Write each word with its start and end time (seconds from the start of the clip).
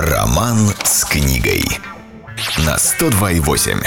Роман 0.00 0.72
с 0.82 1.04
книгой 1.04 1.62
на 2.64 2.76
102,8. 2.76 3.86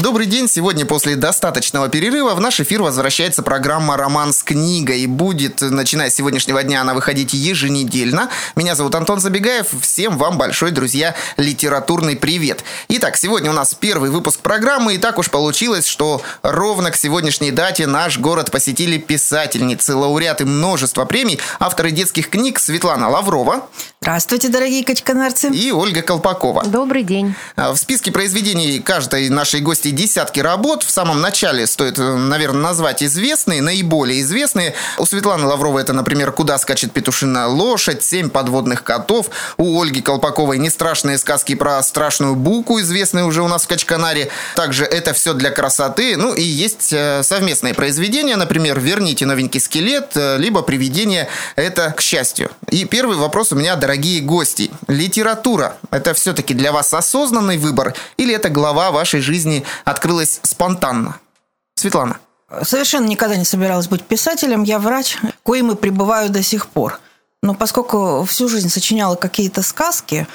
Добрый 0.00 0.24
день. 0.24 0.48
Сегодня 0.48 0.86
после 0.86 1.16
достаточного 1.16 1.90
перерыва 1.90 2.34
в 2.34 2.40
наш 2.40 2.58
эфир 2.60 2.80
возвращается 2.80 3.42
программа 3.42 3.98
«Роман 3.98 4.32
с 4.32 4.42
книгой». 4.42 5.04
Будет, 5.04 5.60
начиная 5.60 6.08
с 6.08 6.14
сегодняшнего 6.14 6.62
дня, 6.62 6.80
она 6.80 6.94
выходить 6.94 7.34
еженедельно. 7.34 8.30
Меня 8.56 8.74
зовут 8.74 8.94
Антон 8.94 9.20
Забегаев. 9.20 9.66
Всем 9.82 10.16
вам 10.16 10.38
большой, 10.38 10.70
друзья, 10.70 11.14
литературный 11.36 12.16
привет. 12.16 12.64
Итак, 12.88 13.18
сегодня 13.18 13.50
у 13.50 13.54
нас 13.54 13.74
первый 13.74 14.08
выпуск 14.08 14.40
программы. 14.40 14.94
И 14.94 14.98
так 14.98 15.18
уж 15.18 15.28
получилось, 15.28 15.86
что 15.86 16.22
ровно 16.42 16.90
к 16.90 16.96
сегодняшней 16.96 17.50
дате 17.50 17.86
наш 17.86 18.18
город 18.18 18.50
посетили 18.50 18.96
писательницы, 18.96 19.94
лауреаты 19.94 20.46
множества 20.46 21.04
премий, 21.04 21.38
авторы 21.60 21.90
детских 21.90 22.30
книг 22.30 22.58
Светлана 22.58 23.10
Лаврова. 23.10 23.68
Здравствуйте, 24.02 24.48
дорогие 24.48 24.84
качканарцы. 24.84 25.48
И 25.50 25.70
Ольга 25.70 26.02
Колпакова. 26.02 26.64
Добрый 26.64 27.04
день. 27.04 27.36
В 27.56 27.76
списке 27.76 28.10
произведений 28.10 28.80
каждой 28.80 29.28
нашей 29.28 29.60
гости 29.60 29.92
десятки 29.92 30.40
работ. 30.40 30.82
В 30.82 30.90
самом 30.90 31.20
начале 31.20 31.68
стоит, 31.68 32.00
э, 32.00 32.16
наверное, 32.16 32.62
назвать 32.62 33.04
известные, 33.04 33.62
наиболее 33.62 34.20
известные. 34.22 34.74
У 34.98 35.06
Светланы 35.06 35.46
Лавровой 35.46 35.82
это, 35.82 35.92
например, 35.92 36.32
«Куда 36.32 36.58
скачет 36.58 36.90
петушиная 36.90 37.46
лошадь», 37.46 38.02
«Семь 38.02 38.28
подводных 38.28 38.82
котов». 38.82 39.30
У 39.56 39.80
Ольги 39.80 40.02
Колпаковой 40.02 40.58
«Не 40.58 40.70
страшные 40.70 41.16
сказки 41.16 41.54
про 41.54 41.80
страшную 41.84 42.34
буку», 42.34 42.80
известные 42.80 43.24
уже 43.24 43.40
у 43.40 43.46
нас 43.46 43.62
в 43.62 43.68
Качканаре. 43.68 44.30
Также 44.56 44.84
«Это 44.84 45.12
все 45.12 45.32
для 45.32 45.52
красоты». 45.52 46.16
Ну 46.16 46.34
и 46.34 46.42
есть 46.42 46.92
э, 46.92 47.22
совместные 47.22 47.72
произведения, 47.72 48.34
например, 48.34 48.80
«Верните 48.80 49.26
новенький 49.26 49.60
скелет», 49.60 50.16
э, 50.16 50.38
либо 50.38 50.62
«Привидение. 50.62 51.28
Это 51.54 51.92
к 51.92 52.00
счастью». 52.00 52.50
И 52.68 52.84
первый 52.84 53.16
вопрос 53.16 53.52
у 53.52 53.54
меня, 53.54 53.76
дорогие 53.76 53.91
гости. 53.96 54.70
Литература– 54.88 55.76
это 55.90 56.14
все-таки 56.14 56.54
для 56.54 56.72
вас 56.72 56.92
осознанный 56.94 57.58
выбор 57.58 57.94
или 58.16 58.34
это 58.34 58.48
глава 58.48 58.90
вашей 58.90 59.20
жизни 59.20 59.64
открылась 59.84 60.40
спонтанно. 60.42 61.16
Светлана. 61.74 62.18
Совершенно 62.62 63.06
никогда 63.06 63.36
не 63.36 63.44
собиралась 63.44 63.88
быть 63.88 64.02
писателем. 64.02 64.62
Я 64.62 64.78
врач, 64.78 65.16
коим 65.42 65.70
и 65.70 65.74
пребываю 65.74 66.28
до 66.30 66.42
сих 66.42 66.66
пор. 66.66 67.00
Но 67.42 67.54
поскольку 67.54 68.24
всю 68.28 68.48
жизнь 68.48 68.68
сочиняла 68.68 69.16
какие-то 69.16 69.62
сказки, 69.62 70.26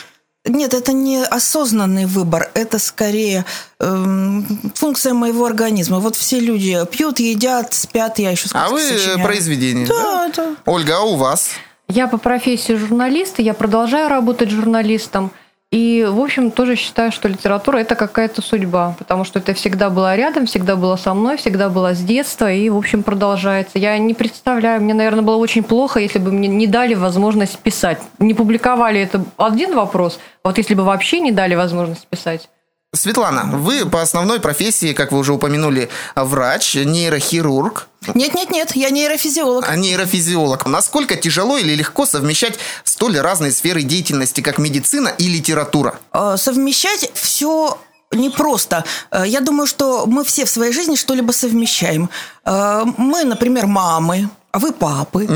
нет, 0.45 0.73
это 0.73 0.93
не 0.93 1.23
осознанный 1.23 2.05
выбор, 2.05 2.49
это 2.53 2.79
скорее 2.79 3.45
э, 3.79 4.41
функция 4.75 5.13
моего 5.13 5.45
организма. 5.45 5.99
Вот 5.99 6.15
все 6.15 6.39
люди 6.39 6.77
пьют, 6.91 7.19
едят, 7.19 7.73
спят, 7.73 8.19
я 8.19 8.31
еще 8.31 8.47
сказки 8.47 8.65
А 8.65 8.69
вы 8.71 8.81
сочиняю. 8.81 9.23
произведение? 9.23 9.87
Да, 9.87 10.31
да. 10.35 10.55
Ольга, 10.65 10.97
а 10.97 11.01
у 11.01 11.15
вас? 11.15 11.49
Я 11.89 12.07
по 12.07 12.17
профессии 12.17 12.73
журналист, 12.73 13.39
и 13.39 13.43
я 13.43 13.53
продолжаю 13.53 14.09
работать 14.09 14.49
журналистом. 14.49 15.31
И, 15.71 16.05
в 16.09 16.19
общем, 16.21 16.51
тоже 16.51 16.75
считаю, 16.75 17.11
что 17.11 17.27
литература– 17.27 17.77
это 17.79 17.95
какая-то 17.95 18.41
судьба, 18.41 18.95
потому 18.97 19.25
что 19.25 19.39
это 19.39 19.53
всегда 19.53 19.89
было 19.89 20.15
рядом, 20.15 20.45
всегда 20.45 20.77
было 20.77 20.95
со 20.95 21.13
мной, 21.13 21.35
всегда 21.35 21.67
было 21.67 21.93
с 21.93 21.99
детства, 21.99 22.51
и, 22.51 22.69
в 22.69 22.77
общем, 22.77 23.03
продолжается. 23.03 23.77
Я 23.77 23.97
не 23.97 24.13
представляю, 24.13 24.81
мне, 24.81 24.93
наверное, 24.93 25.23
было 25.23 25.35
очень 25.35 25.63
плохо, 25.63 25.99
если 25.99 26.19
бы 26.19 26.31
мне 26.31 26.47
не 26.47 26.67
дали 26.67 26.93
возможность 26.93 27.59
писать. 27.59 27.99
Не 28.17 28.33
публиковали– 28.33 28.99
это 29.01 29.25
один 29.37 29.75
вопрос, 29.75 30.19
вот 30.43 30.57
если 30.57 30.73
бы 30.73 30.83
вообще 30.83 31.19
не 31.19 31.33
дали 31.33 31.55
возможность 31.55 32.07
писать, 32.07 32.49
Светлана, 32.97 33.45
вы 33.57 33.85
по 33.85 34.01
основной 34.01 34.39
профессии, 34.39 34.93
как 34.93 35.11
вы 35.11 35.19
уже 35.19 35.33
упомянули, 35.33 35.89
врач, 36.15 36.75
нейрохирург. 36.75 37.87
Нет, 38.13 38.33
нет, 38.33 38.49
нет, 38.51 38.75
я 38.75 38.89
нейрофизиолог. 38.89 39.65
А 39.67 39.75
нейрофизиолог. 39.75 40.65
Насколько 40.65 41.15
тяжело 41.15 41.57
или 41.57 41.73
легко 41.75 42.05
совмещать 42.05 42.57
столь 42.83 43.19
разные 43.19 43.51
сферы 43.51 43.83
деятельности, 43.83 44.41
как 44.41 44.57
медицина 44.57 45.09
и 45.09 45.27
литература? 45.27 45.99
Э, 46.13 46.35
Совмещать 46.37 47.09
все 47.13 47.77
непросто. 48.11 48.83
Э, 49.11 49.23
Я 49.27 49.41
думаю, 49.41 49.67
что 49.67 50.05
мы 50.05 50.23
все 50.23 50.45
в 50.45 50.49
своей 50.49 50.73
жизни 50.73 50.95
что-либо 50.95 51.31
совмещаем. 51.31 52.09
Э, 52.45 52.83
Мы, 52.97 53.23
например, 53.23 53.67
мамы, 53.67 54.29
а 54.57 54.59
вы 54.59 54.73
папы. 54.73 55.27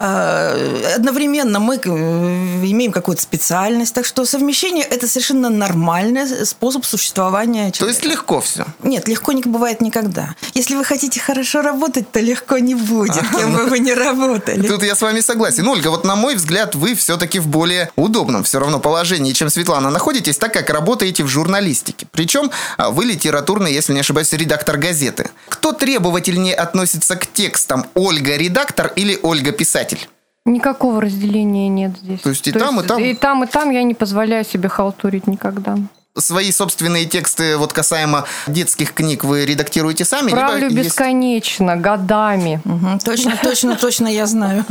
Э, 0.00 0.94
Одновременно 0.96 1.60
мы 1.60 1.76
э, 1.76 1.78
имеем 1.78 2.90
какую-то 2.90 3.22
специальность. 3.22 3.94
Так 3.94 4.04
что 4.04 4.24
совмещение– 4.24 4.84
это 4.90 5.06
совершенно 5.06 5.48
нормальный 5.48 6.44
способ 6.44 6.84
существования 6.84 7.70
человека. 7.70 7.78
То 7.78 7.86
есть 7.86 8.04
легко 8.04 8.40
все. 8.40 8.66
Нет, 8.82 9.06
легко 9.06 9.30
не 9.30 9.42
бывает 9.42 9.80
никогда. 9.80 10.34
Если 10.54 10.74
вы 10.74 10.84
хотите 10.84 11.20
хорошо 11.20 11.62
работать, 11.62 12.10
то 12.10 12.18
легко 12.18 12.58
не 12.58 12.74
будет, 12.74 13.22
кем 13.30 13.52
бы 13.52 13.66
вы 13.66 13.78
ни 13.78 13.92
работали. 13.92 14.66
Тут 14.66 14.82
я 14.82 14.96
с 14.96 15.02
вами 15.02 15.20
согласен. 15.20 15.68
Ольга, 15.68 15.88
вот 15.88 16.04
на 16.04 16.16
мой 16.16 16.34
взгляд, 16.34 16.74
вы 16.74 16.96
все-таки 16.96 17.38
в 17.38 17.46
более 17.46 17.90
удобном 17.94 18.42
все 18.42 18.58
равно 18.58 18.80
положении, 18.80 19.32
чем 19.34 19.50
Светлана, 19.50 19.90
находитесь, 19.90 20.36
так 20.36 20.52
как 20.52 20.70
работаете 20.70 21.22
в 21.22 21.28
журналистике. 21.28 22.08
Причем 22.10 22.50
а, 22.76 22.90
вы 22.90 23.04
литературный, 23.04 23.72
если 23.72 23.92
не 23.92 24.00
ошибаюсь, 24.00 24.32
редактор 24.32 24.78
газеты. 24.78 25.30
Кто 25.48 25.70
требовательнее 25.70 26.56
относится 26.56 27.14
к 27.14 27.32
текстам? 27.32 27.86
Ольга 27.94 28.36
редактор 28.36 28.47
или 28.96 29.18
Ольга 29.22 29.52
писатель? 29.52 30.08
никакого 30.48 31.00
разделения 31.00 31.68
нет 31.68 31.96
здесь. 31.98 32.20
То 32.20 32.30
есть 32.30 32.46
и 32.48 32.52
там, 32.52 32.80
и 32.80 32.86
там? 32.86 33.02
И 33.02 33.14
там, 33.14 33.44
и 33.44 33.46
там 33.46 33.70
я 33.70 33.82
не 33.82 33.94
позволяю 33.94 34.44
себе 34.44 34.68
халтурить 34.68 35.26
никогда. 35.26 35.76
Свои 36.18 36.50
собственные 36.52 37.06
тексты, 37.06 37.56
вот 37.56 37.72
касаемо 37.72 38.24
детских 38.46 38.92
книг, 38.94 39.24
вы 39.24 39.44
редактируете 39.46 40.04
сами? 40.04 40.30
Правлю 40.30 40.68
либо 40.68 40.80
есть- 40.82 40.90
бесконечно, 40.90 41.76
годами. 41.76 42.60
Мгм, 42.64 42.98
Точно, 43.00 43.38
точно, 43.42 43.76
точно 43.76 44.06
я 44.08 44.26
знаю. 44.26 44.64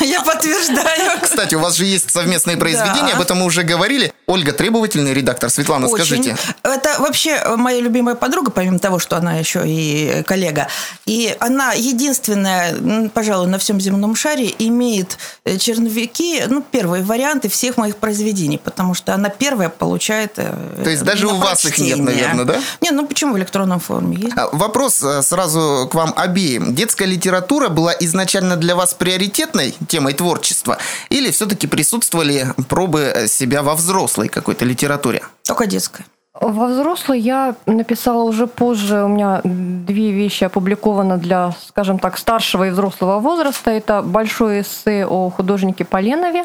Я 0.00 0.22
подтверждаю. 0.22 1.18
Кстати, 1.22 1.54
у 1.54 1.60
вас 1.60 1.74
же 1.76 1.84
есть 1.84 2.10
совместные 2.10 2.56
произведения, 2.56 3.12
об 3.14 3.20
этом 3.20 3.38
мы 3.38 3.46
уже 3.46 3.62
говорили. 3.62 4.12
Ольга, 4.26 4.52
требовательный 4.52 5.14
редактор. 5.14 5.50
Светлана, 5.50 5.88
скажите. 5.88 6.36
Это 6.62 6.96
вообще 7.00 7.42
моя 7.56 7.80
любимая 7.80 8.14
подруга, 8.14 8.50
помимо 8.50 8.78
того, 8.78 8.98
что 8.98 9.16
она 9.16 9.34
еще 9.36 9.62
и 9.66 10.22
коллега. 10.26 10.68
И 11.06 11.34
она 11.40 11.72
единственная, 11.72 13.08
пожалуй, 13.14 13.46
на 13.48 13.58
всем 13.58 13.80
земном 13.80 14.14
шаре 14.16 14.52
имеет 14.58 15.18
э, 15.44 15.56
черновики, 15.58 16.42
ну, 16.48 16.62
первые 16.62 17.02
варианты 17.02 17.48
всех 17.48 17.76
моих 17.76 17.96
произведений, 17.96 18.58
потому 18.62 18.94
что 18.94 19.14
она 19.14 19.28
первая 19.28 19.68
получает 19.68 20.32
э, 20.36 20.54
То 20.88 20.92
есть 20.92 21.04
даже 21.04 21.26
у 21.26 21.36
вас 21.36 21.66
их 21.66 21.76
нет, 21.76 21.98
наверное, 21.98 22.46
да? 22.46 22.60
Не, 22.80 22.92
ну 22.92 23.06
почему 23.06 23.34
в 23.34 23.38
электронном 23.38 23.78
форме 23.78 24.16
есть? 24.16 24.38
А, 24.38 24.48
Вопрос 24.52 25.02
э, 25.02 25.20
сразу 25.20 25.86
к 25.92 25.94
вам 25.94 26.14
обеим. 26.16 26.74
Детская 26.74 27.04
литература 27.04 27.68
была 27.68 27.92
изначально 28.00 28.56
для 28.56 28.74
вас 28.74 28.94
приоритетной 28.94 29.74
темой 29.86 30.14
творчества? 30.14 30.78
Или 31.10 31.30
все-таки 31.30 31.66
присутствовали 31.66 32.54
пробы 32.70 33.12
э, 33.14 33.28
себя 33.28 33.62
во 33.62 33.74
взрослой 33.74 34.28
какой-то 34.28 34.64
литературе? 34.64 35.20
Только 35.42 35.66
детская. 35.66 36.06
Во 36.32 36.68
взрослой 36.68 37.20
я 37.20 37.54
написала 37.66 38.22
уже 38.22 38.46
позже. 38.46 39.04
У 39.04 39.08
меня 39.08 39.42
две 39.44 40.12
вещи 40.12 40.44
опубликованы 40.44 41.18
для, 41.18 41.54
скажем 41.68 41.98
так, 41.98 42.16
старшего 42.16 42.66
и 42.66 42.70
взрослого 42.70 43.18
возраста. 43.18 43.70
Это 43.70 44.00
большое 44.00 44.62
эссе 44.62 45.04
о 45.04 45.28
художнике 45.28 45.84
Поленове 45.84 46.44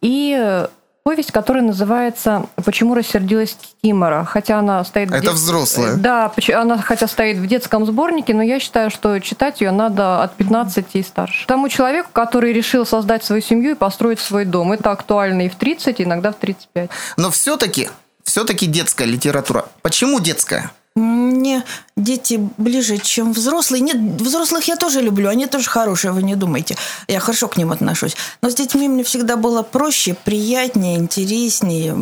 и 0.00 0.66
повесть, 1.04 1.32
которая 1.32 1.62
называется 1.62 2.46
«Почему 2.64 2.94
рассердилась 2.94 3.56
Кикимора?». 3.60 4.24
Хотя 4.24 4.58
она 4.58 4.82
стоит... 4.84 5.12
Это 5.12 5.32
взрослая? 5.32 5.96
Да, 5.96 6.30
поч- 6.30 6.48
она 6.48 6.78
хотя 6.78 7.06
стоит 7.06 7.36
в 7.36 7.46
детском 7.46 7.84
сборнике, 7.84 8.32
но 8.32 8.42
я 8.42 8.58
считаю, 8.58 8.90
что 8.90 9.18
читать 9.20 9.60
ее 9.60 9.70
надо 9.70 10.22
от 10.22 10.34
15 10.36 10.86
и 10.94 11.02
старше. 11.02 11.46
Тому 11.46 11.68
человеку, 11.68 12.08
который 12.12 12.54
решил 12.54 12.86
создать 12.86 13.22
свою 13.22 13.42
семью 13.42 13.72
и 13.72 13.74
построить 13.74 14.18
свой 14.18 14.46
дом. 14.46 14.72
Это 14.72 14.92
актуально 14.92 15.42
и 15.42 15.48
в 15.50 15.56
30, 15.56 16.00
иногда 16.00 16.32
в 16.32 16.36
35. 16.36 16.88
Но 17.18 17.30
все-таки, 17.30 17.90
все-таки 18.22 18.64
детская 18.66 19.04
литература. 19.04 19.66
Почему 19.82 20.20
детская? 20.20 20.70
Мне 20.96 21.64
дети 21.96 22.48
ближе, 22.56 22.98
чем 22.98 23.32
взрослые. 23.32 23.80
Нет, 23.80 23.96
взрослых 24.20 24.68
я 24.68 24.76
тоже 24.76 25.00
люблю, 25.00 25.28
они 25.28 25.46
тоже 25.46 25.68
хорошие, 25.68 26.12
вы 26.12 26.22
не 26.22 26.36
думайте. 26.36 26.76
Я 27.08 27.18
хорошо 27.18 27.48
к 27.48 27.56
ним 27.56 27.72
отношусь. 27.72 28.16
Но 28.42 28.50
с 28.50 28.54
детьми 28.54 28.88
мне 28.88 29.02
всегда 29.02 29.36
было 29.36 29.62
проще, 29.62 30.14
приятнее, 30.24 30.98
интереснее. 30.98 31.96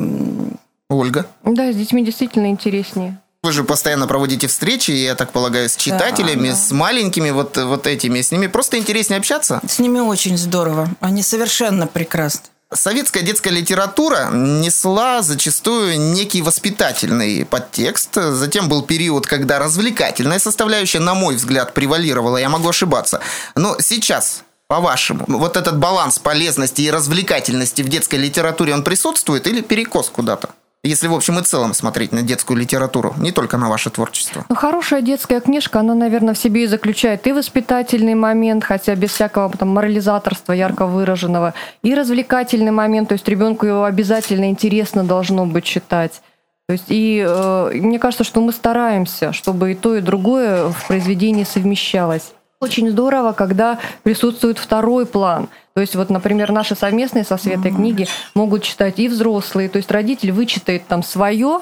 Ольга? 0.90 1.26
Да, 1.42 1.72
с 1.72 1.76
детьми 1.76 2.04
действительно 2.04 2.48
интереснее. 2.48 3.18
Вы 3.42 3.50
же 3.50 3.64
постоянно 3.64 4.06
проводите 4.06 4.46
встречи, 4.46 4.92
я 4.92 5.16
так 5.16 5.32
полагаю, 5.32 5.68
с 5.68 5.74
читателями, 5.74 6.50
да. 6.50 6.54
с 6.54 6.70
маленькими 6.70 7.30
вот, 7.30 7.56
вот 7.56 7.88
этими. 7.88 8.20
С 8.20 8.30
ними 8.30 8.46
просто 8.46 8.78
интереснее 8.78 9.18
общаться? 9.18 9.60
С 9.66 9.80
ними 9.80 9.98
очень 9.98 10.38
здорово. 10.38 10.88
Они 11.00 11.22
совершенно 11.22 11.88
прекрасны. 11.88 12.51
Советская 12.74 13.22
детская 13.22 13.50
литература 13.50 14.30
несла 14.32 15.22
зачастую 15.22 15.98
некий 15.98 16.42
воспитательный 16.42 17.44
подтекст. 17.44 18.14
Затем 18.14 18.68
был 18.68 18.82
период, 18.82 19.26
когда 19.26 19.58
развлекательная 19.58 20.38
составляющая, 20.38 21.00
на 21.00 21.14
мой 21.14 21.36
взгляд, 21.36 21.74
превалировала. 21.74 22.38
Я 22.38 22.48
могу 22.48 22.68
ошибаться. 22.68 23.20
Но 23.54 23.76
сейчас, 23.80 24.42
по-вашему, 24.68 25.24
вот 25.28 25.56
этот 25.56 25.78
баланс 25.78 26.18
полезности 26.18 26.82
и 26.82 26.90
развлекательности 26.90 27.82
в 27.82 27.88
детской 27.88 28.16
литературе, 28.16 28.74
он 28.74 28.84
присутствует 28.84 29.46
или 29.46 29.60
перекос 29.60 30.08
куда-то? 30.08 30.50
Если 30.84 31.06
в 31.06 31.14
общем 31.14 31.38
и 31.38 31.42
целом 31.42 31.74
смотреть 31.74 32.10
на 32.10 32.22
детскую 32.22 32.58
литературу, 32.58 33.14
не 33.16 33.30
только 33.30 33.56
на 33.56 33.68
ваше 33.68 33.88
творчество. 33.90 34.44
Ну, 34.48 34.56
хорошая 34.56 35.00
детская 35.00 35.40
книжка, 35.40 35.78
она, 35.78 35.94
наверное, 35.94 36.34
в 36.34 36.38
себе 36.38 36.64
и 36.64 36.66
заключает 36.66 37.24
и 37.28 37.32
воспитательный 37.32 38.16
момент, 38.16 38.64
хотя 38.64 38.96
без 38.96 39.10
всякого 39.10 39.48
там 39.56 39.68
морализаторства 39.68 40.52
ярко 40.52 40.86
выраженного, 40.86 41.54
и 41.84 41.94
развлекательный 41.94 42.72
момент, 42.72 43.10
то 43.10 43.12
есть 43.12 43.28
ребенку 43.28 43.64
его 43.64 43.84
обязательно 43.84 44.50
интересно 44.50 45.04
должно 45.04 45.46
быть 45.46 45.64
читать. 45.64 46.20
То 46.66 46.72
есть 46.72 46.86
и 46.88 47.24
э, 47.24 47.70
мне 47.74 48.00
кажется, 48.00 48.24
что 48.24 48.40
мы 48.40 48.50
стараемся, 48.50 49.32
чтобы 49.32 49.72
и 49.72 49.74
то, 49.76 49.94
и 49.94 50.00
другое 50.00 50.68
в 50.68 50.88
произведении 50.88 51.44
совмещалось. 51.44 52.32
Очень 52.62 52.92
здорово, 52.92 53.32
когда 53.32 53.80
присутствует 54.04 54.56
второй 54.56 55.04
план. 55.04 55.48
То 55.74 55.80
есть 55.80 55.96
вот, 55.96 56.10
например, 56.10 56.52
наши 56.52 56.76
совместные 56.76 57.24
со 57.24 57.36
Светой 57.36 57.72
книги 57.72 58.06
могут 58.34 58.62
читать 58.62 59.00
и 59.00 59.08
взрослые. 59.08 59.68
То 59.68 59.78
есть 59.78 59.90
родитель 59.90 60.30
вычитает 60.30 60.86
там 60.86 61.02
свое, 61.02 61.58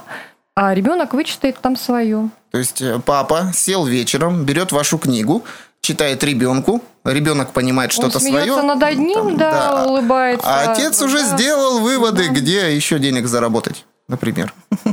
а 0.54 0.74
ребенок 0.74 1.14
вычитает 1.14 1.58
там 1.58 1.76
свое. 1.76 2.28
То 2.52 2.58
есть 2.58 2.82
э, 2.82 3.00
папа 3.02 3.50
сел 3.54 3.86
вечером, 3.86 4.44
берет 4.44 4.72
вашу 4.72 4.98
книгу, 4.98 5.42
читает 5.80 6.22
ребенку, 6.22 6.82
ребенок 7.04 7.52
понимает 7.52 7.92
что-то 7.92 8.18
Он 8.18 8.22
свое. 8.22 8.60
над 8.60 8.82
одним, 8.82 9.38
да, 9.38 9.86
улыбается. 9.86 10.46
А 10.46 10.70
отец 10.72 11.00
уже 11.00 11.22
Да. 11.22 11.24
сделал 11.38 11.80
выводы, 11.80 12.28
где 12.28 12.76
еще 12.76 12.98
денег 12.98 13.26
заработать, 13.26 13.86
например. 14.06 14.52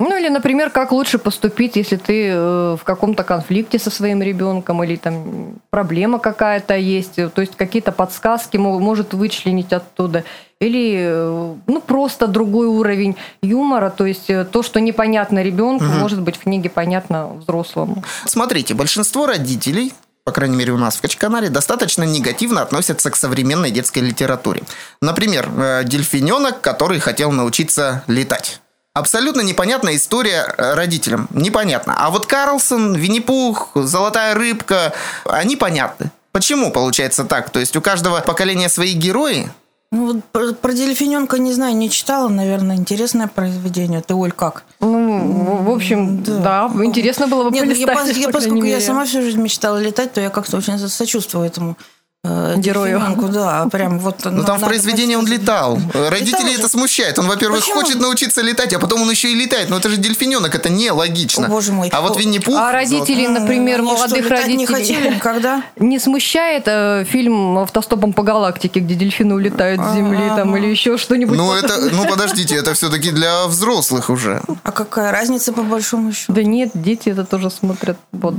Ну 0.00 0.16
или, 0.16 0.30
например, 0.30 0.70
как 0.70 0.92
лучше 0.92 1.18
поступить, 1.18 1.76
если 1.76 1.96
ты 1.96 2.28
э, 2.28 2.76
в 2.80 2.84
каком-то 2.84 3.22
конфликте 3.22 3.78
со 3.78 3.90
своим 3.90 4.22
ребенком 4.22 4.82
или 4.82 4.96
там 4.96 5.60
проблема 5.68 6.18
какая-то 6.18 6.74
есть, 6.74 7.18
э, 7.18 7.28
то 7.28 7.42
есть 7.42 7.54
какие-то 7.54 7.92
подсказки 7.92 8.56
мо- 8.56 8.78
может 8.78 9.12
вычленить 9.12 9.74
оттуда. 9.74 10.24
Или 10.58 10.96
э, 11.00 11.54
ну 11.66 11.80
просто 11.82 12.26
другой 12.28 12.66
уровень 12.66 13.16
юмора, 13.42 13.90
то 13.90 14.06
есть 14.06 14.30
то, 14.50 14.62
что 14.62 14.80
непонятно 14.80 15.42
ребенку, 15.42 15.84
может 15.84 16.22
быть 16.22 16.36
в 16.36 16.44
книге 16.44 16.70
понятно 16.70 17.34
взрослому. 17.34 18.02
Смотрите, 18.24 18.72
большинство 18.72 19.26
родителей, 19.26 19.92
по 20.24 20.32
крайней 20.32 20.56
мере 20.56 20.72
у 20.72 20.78
нас 20.78 20.96
в 20.96 21.02
Качканаре, 21.02 21.50
достаточно 21.50 22.04
негативно 22.04 22.62
относятся 22.62 23.10
к 23.10 23.16
современной 23.16 23.70
детской 23.70 23.98
литературе. 23.98 24.62
Например, 25.02 25.50
дельфиненок, 25.84 26.62
который 26.62 27.00
хотел 27.00 27.32
научиться 27.32 28.02
летать. 28.06 28.59
Абсолютно 28.92 29.42
непонятная 29.42 29.94
история 29.94 30.52
э, 30.56 30.74
родителям. 30.74 31.28
Непонятно. 31.30 31.94
А 31.96 32.10
вот 32.10 32.26
Карлсон, 32.26 32.96
Винни-Пух, 32.96 33.70
Золотая 33.74 34.34
рыбка, 34.34 34.92
они 35.24 35.54
понятны. 35.56 36.10
Почему 36.32 36.72
получается 36.72 37.24
так? 37.24 37.50
То 37.50 37.60
есть 37.60 37.76
у 37.76 37.80
каждого 37.80 38.20
поколения 38.20 38.68
свои 38.68 38.94
герои, 38.94 39.48
Ну, 39.92 40.06
вот 40.06 40.24
про, 40.24 40.52
про 40.54 40.72
дельфиненка 40.72 41.38
не 41.38 41.52
знаю, 41.52 41.76
не 41.76 41.88
читала, 41.88 42.28
наверное, 42.28 42.76
интересное 42.76 43.28
произведение. 43.28 44.00
Ты, 44.00 44.14
Оль, 44.14 44.32
как? 44.32 44.64
Ну, 44.80 45.62
в 45.62 45.70
общем, 45.70 46.22
да, 46.24 46.70
интересно 46.82 47.28
было 47.28 47.50
бы 47.50 47.50
Нет, 47.50 47.66
ну, 47.66 47.72
я, 47.72 47.94
я, 48.12 48.28
поскольку 48.28 48.64
я 48.64 48.80
сама 48.80 49.04
всю 49.04 49.22
жизнь 49.22 49.40
мечтала 49.40 49.78
летать, 49.78 50.12
то 50.12 50.20
я 50.20 50.30
как-то 50.30 50.56
очень 50.56 50.78
сочувствую 50.78 51.46
этому 51.46 51.76
Герою. 52.22 52.98
дельфиненку, 52.98 53.28
да, 53.28 53.66
прям 53.72 53.98
вот. 53.98 54.26
Ну, 54.26 54.44
там 54.44 54.58
в 54.58 54.64
произведении 54.64 55.14
он 55.14 55.26
летал. 55.26 55.78
Родителей 55.94 56.52
же. 56.52 56.58
это 56.58 56.68
смущает. 56.68 57.18
Он, 57.18 57.26
во-первых, 57.26 57.60
Почему? 57.60 57.80
хочет 57.80 57.98
научиться 57.98 58.42
летать, 58.42 58.74
а 58.74 58.78
потом 58.78 59.00
он 59.02 59.10
еще 59.10 59.32
и 59.32 59.34
летает. 59.34 59.70
Но 59.70 59.78
это 59.78 59.88
же 59.88 59.96
дельфиненок, 59.96 60.54
это 60.54 60.68
нелогично. 60.68 61.46
О, 61.46 61.48
боже 61.48 61.72
мой. 61.72 61.88
А 61.88 62.02
вот 62.02 62.18
Винни-Пух... 62.18 62.54
А 62.54 62.72
родители, 62.72 63.24
М, 63.24 63.34
например, 63.34 63.78
они 63.78 63.88
что, 63.88 63.96
молодых 63.96 64.24
летать 64.24 64.30
родителей... 64.42 64.56
не 64.58 64.66
хотели 64.66 65.14
никогда? 65.14 65.62
Не 65.78 65.98
смущает 65.98 66.64
э, 66.66 67.06
фильм 67.08 67.56
«Автостопом 67.58 68.12
по 68.12 68.22
галактике», 68.22 68.80
где 68.80 68.94
дельфины 68.94 69.34
улетают 69.34 69.80
с 69.80 69.94
Земли 69.94 70.28
там, 70.36 70.54
или 70.58 70.66
еще 70.66 70.98
что-нибудь? 70.98 71.38
Ну, 71.38 71.54
это, 71.54 71.78
ну, 71.90 72.04
подождите, 72.06 72.54
это 72.54 72.74
все-таки 72.74 73.12
для 73.12 73.46
взрослых 73.46 74.10
уже. 74.10 74.42
А 74.62 74.72
какая 74.72 75.10
разница 75.10 75.54
по 75.54 75.62
большому 75.62 76.12
счету? 76.12 76.34
Да 76.34 76.42
нет, 76.42 76.72
дети 76.74 77.08
это 77.08 77.24
тоже 77.24 77.50
смотрят. 77.50 77.96
Вот. 78.12 78.34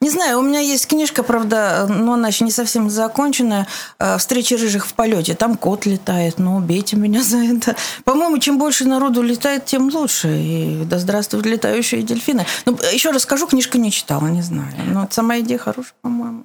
Не 0.00 0.08
знаю, 0.08 0.38
у 0.38 0.42
меня 0.42 0.60
есть 0.60 0.86
книжка, 0.86 1.22
правда, 1.22 1.86
но 1.86 2.14
она 2.14 2.28
еще 2.28 2.44
не 2.44 2.50
совсем 2.50 2.61
законченная. 2.66 3.66
э, 3.98 4.18
«Встречи 4.18 4.54
рыжих 4.54 4.86
в 4.86 4.94
полете». 4.94 5.34
Там 5.34 5.56
кот 5.56 5.86
летает, 5.86 6.38
ну, 6.38 6.56
убейте 6.56 6.96
меня 6.96 7.22
за 7.22 7.38
это. 7.38 7.76
По-моему, 8.04 8.38
чем 8.38 8.58
больше 8.58 8.84
народу 8.84 9.22
летает, 9.22 9.64
тем 9.64 9.88
лучше. 9.88 10.28
И 10.28 10.84
да 10.84 10.98
здравствуют 10.98 11.46
летающие 11.46 12.02
дельфины. 12.02 12.46
Ну, 12.66 12.78
еще 12.92 13.10
раз 13.10 13.22
скажу, 13.22 13.46
книжку 13.46 13.78
не 13.78 13.90
читала, 13.90 14.26
не 14.26 14.42
знаю. 14.42 14.72
Но 14.86 15.08
сама 15.10 15.38
идея 15.40 15.58
хорошая, 15.58 15.94
по-моему. 16.02 16.44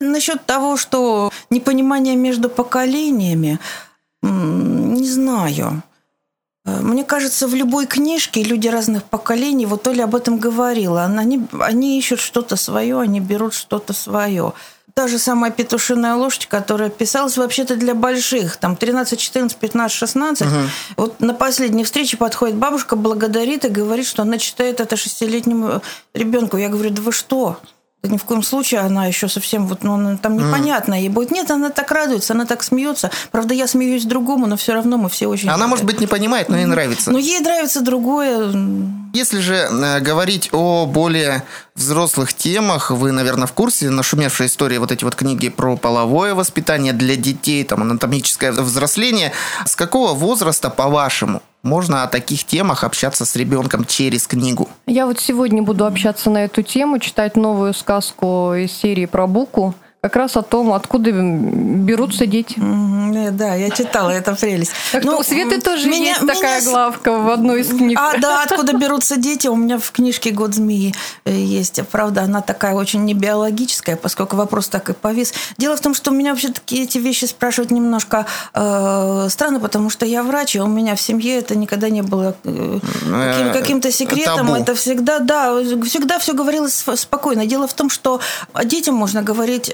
Насчет 0.00 0.46
того, 0.46 0.76
что 0.76 1.32
непонимание 1.50 2.14
между 2.14 2.48
поколениями, 2.48 3.58
не 4.22 5.04
знаю. 5.08 5.82
Э, 6.64 6.80
Мне 6.80 7.04
кажется, 7.04 7.48
в 7.48 7.54
любой 7.54 7.86
книжке 7.86 8.42
люди 8.42 8.68
разных 8.68 9.04
поколений, 9.04 9.66
вот 9.66 9.86
Оля 9.88 10.04
об 10.04 10.14
этом 10.14 10.38
говорила, 10.38 11.04
они, 11.04 11.46
они 11.60 11.98
ищут 11.98 12.20
что-то 12.20 12.56
свое, 12.56 13.00
они 13.00 13.20
берут 13.20 13.54
что-то 13.54 13.92
свое. 13.92 14.52
Та 14.98 15.06
же 15.06 15.20
самая 15.20 15.52
петушиная 15.52 16.16
лошадь, 16.16 16.46
которая 16.46 16.90
писалась 16.90 17.36
вообще-то 17.36 17.76
для 17.76 17.94
больших, 17.94 18.56
там 18.56 18.74
13, 18.74 19.16
14, 19.16 19.56
15, 19.56 19.96
16. 19.96 20.48
Вот 20.96 21.20
на 21.20 21.34
последней 21.34 21.84
встрече 21.84 22.16
подходит 22.16 22.56
бабушка, 22.56 22.96
благодарит 22.96 23.64
и 23.64 23.68
говорит, 23.68 24.08
что 24.08 24.22
она 24.22 24.38
читает 24.38 24.80
это 24.80 24.96
шестилетнему 24.96 25.82
ребенку. 26.14 26.56
Я 26.56 26.68
говорю, 26.68 26.90
да 26.90 27.00
вы 27.00 27.12
что? 27.12 27.60
Ни 28.04 28.16
в 28.16 28.24
коем 28.24 28.44
случае 28.44 28.80
она 28.80 29.06
еще 29.06 29.28
совсем 29.28 29.66
вот, 29.66 29.82
ну, 29.82 30.16
там 30.18 30.36
непонятно 30.36 30.94
ей 30.94 31.08
будет. 31.08 31.32
Нет, 31.32 31.50
она 31.50 31.70
так 31.70 31.90
радуется, 31.90 32.32
она 32.32 32.46
так 32.46 32.62
смеется. 32.62 33.10
Правда, 33.32 33.54
я 33.54 33.66
смеюсь 33.66 34.04
другому, 34.04 34.46
но 34.46 34.56
все 34.56 34.72
равно 34.72 34.98
мы 34.98 35.08
все 35.08 35.26
очень... 35.26 35.48
Она, 35.48 35.66
может 35.66 35.84
быть, 35.84 36.00
не 36.00 36.06
понимает, 36.06 36.48
но 36.48 36.56
ей 36.56 36.66
нравится. 36.66 37.10
Но 37.10 37.18
ей 37.18 37.40
нравится 37.40 37.80
другое. 37.80 38.52
Если 39.14 39.40
же 39.40 39.54
э, 39.54 40.00
говорить 40.00 40.48
о 40.52 40.86
более 40.86 41.42
взрослых 41.74 42.34
темах, 42.34 42.92
вы, 42.92 43.10
наверное, 43.10 43.48
в 43.48 43.52
курсе 43.52 43.90
нашумевшей 43.90 44.46
истории 44.46 44.78
вот 44.78 44.92
эти 44.92 45.02
вот 45.02 45.16
книги 45.16 45.48
про 45.48 45.76
половое 45.76 46.34
воспитание 46.34 46.92
для 46.92 47.16
детей, 47.16 47.64
там, 47.64 47.82
анатомическое 47.82 48.52
взросление. 48.52 49.32
С 49.66 49.74
какого 49.74 50.14
возраста, 50.14 50.70
по-вашему, 50.70 51.42
можно 51.62 52.02
о 52.02 52.06
таких 52.06 52.44
темах 52.44 52.84
общаться 52.84 53.24
с 53.24 53.36
ребенком 53.36 53.84
через 53.84 54.26
книгу? 54.26 54.68
Я 54.86 55.06
вот 55.06 55.20
сегодня 55.20 55.62
буду 55.62 55.86
общаться 55.86 56.30
на 56.30 56.44
эту 56.44 56.62
тему, 56.62 56.98
читать 56.98 57.36
новую 57.36 57.74
сказку 57.74 58.54
из 58.54 58.72
серии 58.72 59.06
про 59.06 59.26
Буку, 59.26 59.74
как 60.00 60.14
раз 60.14 60.36
о 60.36 60.42
том, 60.42 60.72
откуда 60.72 61.10
берутся 61.10 62.26
дети. 62.26 62.54
Э, 62.58 63.30
Да, 63.32 63.54
я 63.54 63.70
читала, 63.70 64.10
это 64.10 64.34
прелесть. 64.34 64.72
Так 64.92 65.02
что 65.02 65.12
Ну, 65.12 65.18
у 65.18 65.22
Светы 65.24 65.60
тоже 65.60 65.88
меня- 65.88 66.10
есть 66.10 66.20
такая 66.20 66.36
меня 66.36 66.60
с- 66.60 66.64
главка 66.64 67.18
в 67.18 67.30
одной 67.30 67.62
из 67.62 67.68
книг. 67.68 67.98
А, 68.00 68.16
да, 68.18 68.42
откуда 68.44 68.74
берутся 68.74 69.16
дети? 69.16 69.48
У 69.48 69.56
меня 69.56 69.78
в 69.78 69.90
книжке 69.90 70.30
«Год 70.30 70.54
змеи» 70.54 70.94
э, 71.24 71.32
есть. 71.32 71.80
Правда, 71.90 72.22
она 72.22 72.42
такая 72.42 72.74
очень 72.74 73.04
не 73.04 73.14
биологическая, 73.14 73.96
поскольку 73.96 74.36
вопрос 74.36 74.68
так 74.68 74.88
и 74.88 74.92
повис. 74.92 75.32
Дело 75.58 75.76
в 75.76 75.80
том, 75.80 75.94
что 75.94 76.10
меня 76.12 76.30
вообще-таки 76.32 76.82
эти 76.84 76.98
вещи 76.98 77.24
спрашивают 77.24 77.70
немножко 77.72 78.26
э, 78.54 79.26
странно, 79.30 79.58
потому 79.60 79.90
что 79.90 80.06
я 80.06 80.22
врач, 80.22 80.54
и 80.56 80.60
у 80.60 80.66
меня 80.66 80.94
в 80.94 81.00
семье 81.00 81.38
это 81.38 81.56
никогда 81.56 81.88
не 81.90 82.02
было 82.02 82.36
э, 82.44 82.78
каким- 82.82 83.14
Э, 83.14 83.52
каким-то 83.52 83.90
секретом. 83.92 84.36
табу. 84.46 84.54
Это 84.54 84.74
всегда, 84.74 85.18
да, 85.18 85.56
всегда 85.84 86.18
все 86.18 86.34
говорилось 86.34 86.72
сп- 86.86 86.96
спокойно. 86.96 87.46
Дело 87.46 87.66
в 87.66 87.72
том, 87.74 87.90
что 87.90 88.20
детям 88.64 88.94
можно 88.94 89.22
говорить 89.22 89.72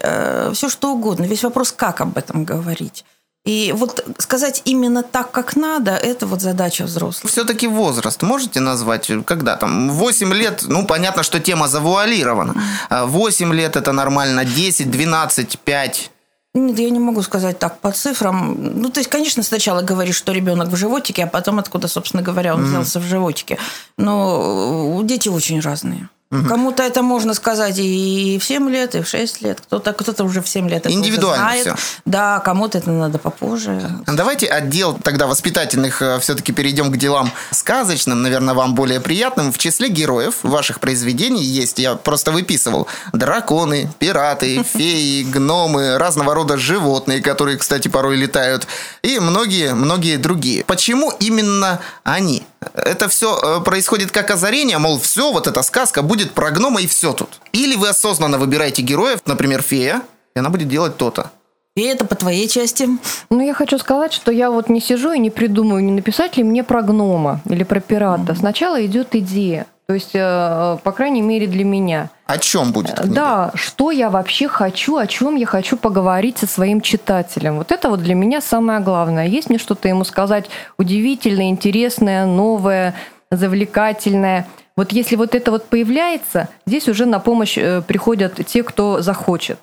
все, 0.53 0.69
что 0.69 0.93
угодно. 0.93 1.25
Весь 1.25 1.45
вопрос, 1.45 1.73
как 1.73 2.01
об 2.01 2.17
этом 2.19 2.45
говорить. 2.45 3.05
И 3.45 3.75
вот 3.77 4.05
сказать 4.19 4.63
именно 4.65 5.03
так, 5.03 5.31
как 5.31 5.55
надо, 5.55 5.91
это 5.91 6.27
вот 6.27 6.41
задача 6.41 6.85
взрослых. 6.85 7.31
Все-таки 7.31 7.67
возраст 7.67 8.23
можете 8.23 8.61
назвать? 8.61 9.11
Когда 9.27 9.57
там? 9.57 9.91
8 9.91 10.33
лет, 10.33 10.65
ну, 10.67 10.87
понятно, 10.87 11.23
что 11.23 11.41
тема 11.41 11.69
завуалирована. 11.69 12.55
А 12.89 13.05
8 13.05 13.53
лет 13.53 13.77
это 13.77 13.93
нормально, 13.93 14.47
10, 14.47 14.91
12, 14.91 15.59
5. 15.59 16.11
Нет, 16.55 16.79
я 16.79 16.89
не 16.89 17.01
могу 17.01 17.21
сказать 17.21 17.59
так 17.59 17.81
по 17.81 17.91
цифрам. 17.93 18.57
Ну, 18.81 18.89
то 18.89 19.01
есть, 19.01 19.11
конечно, 19.11 19.43
сначала 19.43 19.83
говоришь, 19.83 20.17
что 20.17 20.33
ребенок 20.33 20.69
в 20.69 20.77
животике, 20.77 21.25
а 21.25 21.27
потом 21.27 21.59
откуда, 21.59 21.89
собственно 21.89 22.23
говоря, 22.23 22.55
он 22.55 22.65
взялся 22.65 22.99
в 22.99 23.03
животике. 23.03 23.59
Но 23.99 25.01
э, 25.03 25.05
дети 25.05 25.29
очень 25.29 25.61
разные. 25.61 26.09
Кому-то 26.49 26.83
это 26.83 27.03
можно 27.03 27.35
сказать 27.35 27.79
и 27.79 28.39
в 28.41 28.45
7 28.45 28.71
лет, 28.71 28.95
и 28.95 29.03
в 29.03 29.09
6 29.09 29.43
лет. 29.43 29.61
Кто-то 29.61 29.93
кто 29.93 30.25
уже 30.25 30.41
в 30.41 30.49
7 30.49 30.69
лет 30.69 30.87
это 30.87 30.93
Индивидуально 30.93 31.45
знает. 31.45 31.63
всё. 31.63 31.77
Да, 32.05 32.41
кому-то 32.41 32.79
это 32.79 32.91
надо 32.91 33.19
попозже. 33.19 33.81
Давайте 34.07 34.47
отдел 34.47 34.99
тогда 35.03 35.27
воспитательных 35.27 36.03
все-таки 36.21 36.53
перейдем 36.53 36.91
к 36.91 36.97
делам 36.97 37.31
сказочным, 37.51 38.23
наверное, 38.23 38.55
вам 38.55 38.75
более 38.75 39.01
приятным. 39.01 39.53
В 39.53 39.59
числе 39.59 39.89
героев 39.89 40.37
ваших 40.43 40.81
произведений 40.81 41.43
есть, 41.43 41.79
я 41.79 41.95
просто 41.95 42.33
выписывал, 42.33 42.87
драконы, 43.13 43.91
пираты, 43.99 44.63
феи, 44.75 45.23
гномы, 45.23 45.99
разного 45.99 46.35
рода 46.35 46.57
животные, 46.57 47.21
которые, 47.21 47.59
кстати, 47.59 47.89
порой 47.89 48.17
летают, 48.17 48.67
и 49.03 49.19
многие-многие 49.19 50.17
другие. 50.17 50.65
Почему 50.65 51.11
именно 51.21 51.81
они? 52.03 52.45
Это 52.73 53.09
все 53.09 53.61
происходит 53.61 54.11
как 54.11 54.31
озарение, 54.31 54.79
мол, 54.79 54.99
все, 54.99 55.33
вот 55.33 55.47
эта 55.47 55.63
сказка 55.63 56.03
будет 56.03 56.33
про 56.33 56.51
гнома 56.51 56.81
и 56.81 56.87
все 56.87 57.13
тут. 57.13 57.41
Или 57.53 57.77
вы 57.77 57.89
осознанно 57.89 58.39
выбираете 58.39 58.83
героев, 58.83 59.21
например, 59.27 59.63
фея, 59.63 60.03
и 60.35 60.39
она 60.39 60.51
будет 60.51 60.69
делать 60.69 60.97
то-то. 60.97 61.31
И 61.77 61.83
это 61.83 62.05
по 62.05 62.15
твоей 62.15 62.47
части. 62.49 62.89
Ну, 63.31 63.41
я 63.41 63.53
хочу 63.53 63.79
сказать, 63.79 64.13
что 64.13 64.31
я 64.31 64.53
вот 64.53 64.69
не 64.69 64.81
сижу 64.81 65.13
и 65.13 65.19
не 65.19 65.31
придумываю, 65.31 65.83
не 65.83 65.91
написать 65.91 66.37
ли 66.37 66.45
мне 66.45 66.63
про 66.63 66.83
гнома 66.83 67.41
или 67.47 67.65
про 67.65 67.81
пирата. 67.81 68.33
Mm-hmm. 68.33 68.39
Сначала 68.39 68.87
идет 68.87 69.09
идея. 69.17 69.67
То 69.87 69.93
есть, 69.93 70.11
э, 70.15 70.79
по 70.83 70.93
крайней 70.93 71.21
мере, 71.21 71.47
для 71.47 71.65
меня. 71.65 72.11
О 72.27 72.39
чем 72.39 72.73
будет 72.73 72.99
книга? 72.99 73.15
Да, 73.15 73.51
что 73.55 73.91
я 73.91 74.09
вообще 74.09 74.49
хочу, 74.49 74.97
о 74.97 75.07
чем 75.07 75.37
я 75.37 75.45
хочу 75.45 75.77
поговорить 75.77 76.39
со 76.39 76.47
своим 76.47 76.81
читателем. 76.81 77.59
Вот 77.59 77.71
это 77.71 77.91
вот 77.91 78.03
для 78.03 78.15
меня 78.15 78.41
самое 78.41 78.81
главное. 78.81 79.27
Есть 79.27 79.51
мне 79.51 79.59
что-то 79.59 79.89
ему 79.89 80.05
сказать 80.05 80.47
удивительное, 80.79 81.51
интересное, 81.51 82.25
новое, 82.25 82.95
завлекательное. 83.31 84.47
Вот 84.75 84.91
если 84.93 85.17
вот 85.17 85.35
это 85.35 85.51
вот 85.51 85.67
появляется, 85.67 86.49
здесь 86.67 86.89
уже 86.89 87.05
на 87.05 87.19
помощь 87.19 87.59
э, 87.59 87.83
приходят 87.83 88.41
те, 88.47 88.63
кто 88.63 89.03
захочет. 89.03 89.59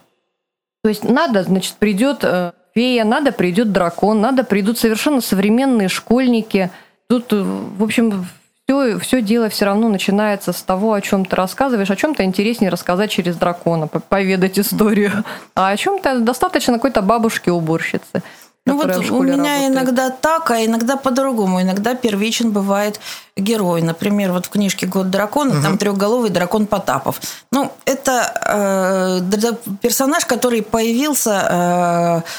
То 0.83 0.89
есть 0.89 1.03
надо, 1.03 1.41
значит, 1.41 1.73
придет 1.77 2.19
э, 2.23 2.51
фея, 2.75 3.05
надо 3.05 3.31
придет 3.31 3.71
дракон, 3.71 4.21
надо 4.21 4.43
придут 4.43 4.77
совершенно 4.77 5.21
современные 5.21 5.89
школьники. 5.89 6.69
Тут, 7.09 7.25
в 7.31 7.83
общем, 7.83 8.27
все, 8.71 8.99
все 8.99 9.21
дело 9.21 9.49
все 9.49 9.65
равно 9.65 9.89
начинается 9.89 10.53
с 10.53 10.61
того, 10.61 10.93
о 10.93 11.01
чем 11.01 11.25
ты 11.25 11.35
рассказываешь, 11.35 11.89
о 11.89 11.95
чем-то 11.95 12.23
интереснее 12.23 12.71
рассказать 12.71 13.11
через 13.11 13.35
дракона, 13.35 13.87
поведать 13.87 14.57
историю, 14.59 15.23
а 15.55 15.69
о 15.69 15.77
чем-то 15.77 16.19
достаточно 16.19 16.73
какой-то 16.73 17.01
бабушки-уборщицы. 17.01 18.23
Ну 18.67 18.77
вот 18.77 18.95
у 18.95 19.23
меня 19.23 19.37
работает. 19.37 19.71
иногда 19.71 20.09
так, 20.11 20.51
а 20.51 20.63
иногда 20.63 20.95
по-другому. 20.95 21.61
Иногда 21.63 21.95
первичен 21.95 22.51
бывает 22.51 22.99
герой. 23.35 23.81
Например, 23.81 24.31
вот 24.31 24.45
в 24.45 24.49
книжке 24.49 24.85
«Год 24.85 25.09
дракона» 25.09 25.55
угу. 25.55 25.63
там 25.63 25.77
трехголовый 25.79 26.29
дракон 26.29 26.67
Потапов. 26.67 27.19
Ну, 27.51 27.71
это 27.85 29.21
э, 29.25 29.73
персонаж, 29.81 30.25
который 30.25 30.61
появился... 30.61 32.21
Э, 32.23 32.29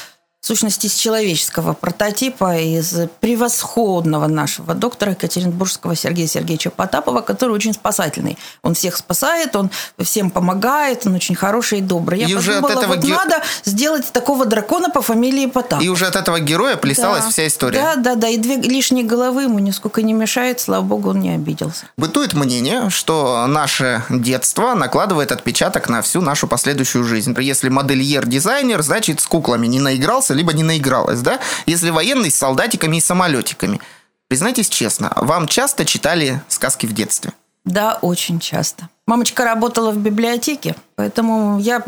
сущности, 0.45 0.87
из 0.87 0.95
человеческого 0.95 1.73
прототипа, 1.73 2.57
из 2.57 2.93
превосходного 3.21 4.27
нашего 4.27 4.73
доктора 4.73 5.11
Екатеринбургского 5.11 5.95
Сергея 5.95 6.27
Сергеевича 6.27 6.69
Потапова, 6.69 7.21
который 7.21 7.53
очень 7.53 7.73
спасательный. 7.73 8.37
Он 8.61 8.73
всех 8.73 8.97
спасает, 8.97 9.55
он 9.55 9.71
всем 9.99 10.29
помогает, 10.29 11.07
он 11.07 11.15
очень 11.15 11.35
хороший 11.35 11.79
и 11.79 11.81
добрый. 11.81 12.19
Я 12.19 12.27
и 12.27 12.35
подумала, 12.35 12.57
уже 12.59 12.65
от 12.65 12.71
этого 12.71 12.95
вот 12.95 13.05
ге... 13.05 13.13
надо 13.13 13.41
сделать 13.63 14.11
такого 14.11 14.45
дракона 14.45 14.89
по 14.89 15.01
фамилии 15.01 15.45
Потапов. 15.45 15.83
И 15.83 15.89
уже 15.89 16.07
от 16.07 16.17
этого 16.17 16.39
героя 16.39 16.75
плясалась 16.75 17.23
да. 17.23 17.29
вся 17.29 17.47
история. 17.47 17.79
Да, 17.79 17.95
да, 17.95 18.15
да. 18.15 18.27
И 18.27 18.37
две 18.37 18.57
лишние 18.57 19.05
головы 19.05 19.43
ему 19.43 19.59
нисколько 19.59 20.01
не 20.01 20.13
мешает, 20.13 20.59
слава 20.59 20.83
богу, 20.83 21.11
он 21.11 21.21
не 21.21 21.29
обиделся. 21.29 21.85
Бытует 21.95 22.33
мнение, 22.33 22.89
что 22.89 23.45
наше 23.47 24.03
детство 24.09 24.73
накладывает 24.73 25.31
отпечаток 25.31 25.87
на 25.87 26.01
всю 26.01 26.19
нашу 26.19 26.47
последующую 26.47 27.05
жизнь. 27.05 27.33
Если 27.39 27.69
модельер-дизайнер, 27.69 28.81
значит, 28.81 29.21
с 29.21 29.25
куклами 29.25 29.67
не 29.67 29.79
наигрался, 29.79 30.32
наигрался, 30.33 30.35
либо 30.35 30.53
не 30.53 30.63
наигралась, 30.63 31.21
да? 31.21 31.39
Если 31.65 31.89
военный 31.89 32.31
с 32.31 32.35
солдатиками 32.35 32.97
и 32.97 33.01
самолетиками. 33.01 33.79
Признайтесь 34.27 34.69
честно, 34.69 35.11
вам 35.15 35.47
часто 35.47 35.85
читали 35.85 36.41
сказки 36.47 36.87
в 36.87 36.93
детстве? 36.93 37.33
Да, 37.65 37.97
очень 38.01 38.39
часто. 38.39 38.89
Мамочка 39.05 39.45
работала 39.45 39.91
в 39.91 39.97
библиотеке, 39.97 40.75
поэтому 40.95 41.59
я, 41.59 41.81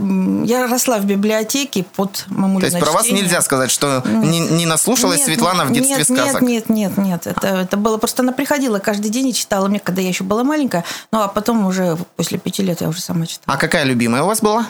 я 0.44 0.68
росла 0.68 1.00
в 1.00 1.06
библиотеке 1.06 1.84
под 1.96 2.26
мамулино 2.28 2.70
То 2.70 2.78
есть 2.78 2.80
про 2.80 2.94
вас 2.94 3.10
нельзя 3.10 3.42
сказать, 3.42 3.72
что 3.72 4.02
не, 4.06 4.40
не 4.40 4.66
наслушалась 4.66 5.20
нет, 5.20 5.26
Светлана 5.26 5.66
в 5.66 5.74
детстве 5.74 5.98
нет, 5.98 6.06
сказок? 6.06 6.42
Нет, 6.42 6.70
нет, 6.70 6.98
нет, 6.98 7.26
нет. 7.26 7.28
Это, 7.28 7.48
это 7.48 7.78
было 7.78 7.98
просто 7.98 8.22
она 8.22 8.32
приходила 8.32 8.80
каждый 8.80 9.10
день 9.10 9.30
и 9.30 9.34
читала 9.34 9.68
мне, 9.68 9.80
когда 9.80 10.02
я 10.02 10.10
еще 10.10 10.24
была 10.24 10.44
маленькая. 10.44 10.86
Ну, 11.12 11.22
а 11.22 11.28
потом 11.28 11.66
уже 11.66 11.98
после 12.16 12.38
пяти 12.38 12.64
лет 12.64 12.80
я 12.80 12.88
уже 12.88 13.02
сама 13.02 13.26
читала. 13.26 13.58
А 13.58 13.60
какая 13.60 13.84
любимая 13.84 14.24
у 14.24 14.28
вас 14.28 14.42
была? 14.42 14.66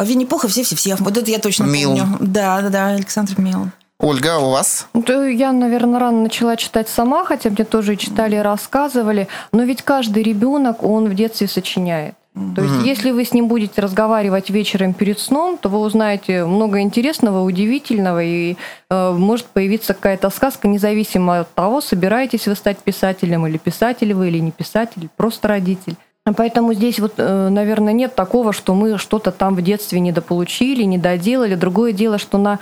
А 0.00 0.04
Винни-Пух 0.04 0.46
и 0.46 0.48
все-все-все. 0.48 0.96
Вот 0.98 1.18
это 1.18 1.30
я 1.30 1.38
точно 1.38 1.64
Мил. 1.64 1.90
помню. 1.90 2.16
Да, 2.20 2.62
да, 2.62 2.70
да, 2.70 2.86
Александр 2.86 3.34
Мил. 3.36 3.66
Ольга, 3.98 4.36
а 4.36 4.38
у 4.38 4.48
вас? 4.48 4.86
Да, 4.94 5.26
я, 5.26 5.52
наверное, 5.52 6.00
рано 6.00 6.22
начала 6.22 6.56
читать 6.56 6.88
сама, 6.88 7.22
хотя 7.26 7.50
мне 7.50 7.66
тоже 7.66 7.96
читали 7.96 8.36
и 8.36 8.38
рассказывали. 8.38 9.28
Но 9.52 9.62
ведь 9.62 9.82
каждый 9.82 10.22
ребенок, 10.22 10.82
он 10.84 11.06
в 11.10 11.14
детстве 11.14 11.48
сочиняет. 11.48 12.14
То 12.32 12.62
есть, 12.62 12.76
mm-hmm. 12.76 12.86
если 12.86 13.10
вы 13.10 13.26
с 13.26 13.34
ним 13.34 13.48
будете 13.48 13.82
разговаривать 13.82 14.48
вечером 14.48 14.94
перед 14.94 15.18
сном, 15.18 15.58
то 15.58 15.68
вы 15.68 15.80
узнаете 15.80 16.46
много 16.46 16.80
интересного, 16.80 17.42
удивительного, 17.42 18.24
и 18.24 18.56
э, 18.88 19.10
может 19.12 19.46
появиться 19.46 19.92
какая-то 19.92 20.30
сказка, 20.30 20.66
независимо 20.66 21.40
от 21.40 21.52
того, 21.52 21.82
собираетесь 21.82 22.46
вы 22.46 22.54
стать 22.54 22.78
писателем 22.78 23.46
или 23.46 23.58
писатель 23.58 24.14
вы, 24.14 24.28
или 24.28 24.38
не 24.38 24.50
писатель, 24.50 25.10
просто 25.18 25.48
родитель. 25.48 25.96
Поэтому 26.36 26.74
здесь 26.74 27.00
вот, 27.00 27.14
э, 27.16 27.48
наверное, 27.48 27.92
нет 27.92 28.14
такого, 28.14 28.52
что 28.52 28.74
мы 28.74 28.98
что-то 28.98 29.30
там 29.30 29.54
в 29.54 29.62
детстве 29.62 30.00
недополучили, 30.00 30.82
недоделали. 30.84 31.54
Другое 31.54 31.92
дело, 31.92 32.18
что 32.18 32.38
на 32.38 32.58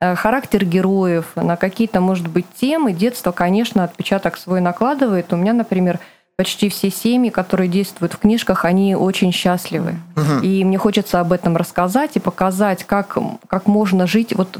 э, 0.00 0.14
характер 0.14 0.64
героев, 0.64 1.32
на 1.34 1.56
какие-то, 1.56 2.00
может 2.00 2.28
быть, 2.28 2.46
темы 2.60 2.92
детство, 2.92 3.32
конечно, 3.32 3.84
отпечаток 3.84 4.36
свой 4.36 4.60
накладывает. 4.60 5.32
У 5.32 5.36
меня, 5.36 5.52
например, 5.52 5.98
почти 6.36 6.68
все 6.68 6.90
семьи, 6.90 7.30
которые 7.30 7.68
действуют 7.68 8.12
в 8.14 8.18
книжках, 8.18 8.64
они 8.64 8.94
очень 8.94 9.32
счастливы. 9.32 9.96
Угу. 10.16 10.44
И 10.44 10.64
мне 10.64 10.78
хочется 10.78 11.20
об 11.20 11.32
этом 11.32 11.56
рассказать 11.56 12.12
и 12.14 12.20
показать, 12.20 12.84
как, 12.84 13.18
как 13.48 13.66
можно 13.66 14.06
жить 14.06 14.34
вот 14.36 14.58